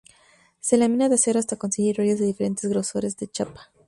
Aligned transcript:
Se 0.61 0.77
lamina 0.77 1.05
el 1.05 1.13
acero 1.13 1.37
hasta 1.37 1.57
conseguir 1.57 1.95
rollos 1.97 2.17
de 2.17 2.25
diferentes 2.25 2.67
grosores 2.67 3.17
de 3.17 3.27
chapa. 3.27 3.69